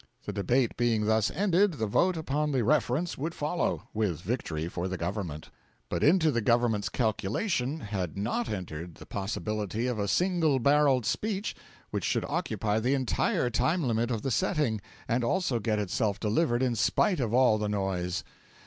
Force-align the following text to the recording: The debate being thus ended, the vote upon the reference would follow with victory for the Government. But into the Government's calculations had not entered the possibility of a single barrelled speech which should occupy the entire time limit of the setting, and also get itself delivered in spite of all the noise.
The 0.25 0.33
debate 0.33 0.75
being 0.77 1.05
thus 1.05 1.29
ended, 1.29 1.73
the 1.73 1.85
vote 1.85 2.17
upon 2.17 2.51
the 2.53 2.63
reference 2.63 3.19
would 3.19 3.35
follow 3.35 3.87
with 3.93 4.19
victory 4.19 4.67
for 4.67 4.87
the 4.87 4.97
Government. 4.97 5.51
But 5.89 6.01
into 6.03 6.31
the 6.31 6.41
Government's 6.41 6.89
calculations 6.89 7.83
had 7.83 8.17
not 8.17 8.49
entered 8.49 8.95
the 8.95 9.05
possibility 9.05 9.85
of 9.85 9.99
a 9.99 10.07
single 10.07 10.57
barrelled 10.57 11.05
speech 11.05 11.55
which 11.91 12.03
should 12.03 12.25
occupy 12.27 12.79
the 12.79 12.95
entire 12.95 13.51
time 13.51 13.83
limit 13.87 14.09
of 14.09 14.23
the 14.23 14.31
setting, 14.31 14.81
and 15.07 15.23
also 15.23 15.59
get 15.59 15.77
itself 15.77 16.19
delivered 16.19 16.63
in 16.63 16.73
spite 16.73 17.19
of 17.19 17.31
all 17.31 17.59
the 17.59 17.69
noise. 17.69 18.23